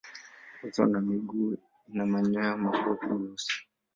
[0.65, 1.57] Uso na miguu
[1.89, 3.53] ina manyoya mafupi meusi.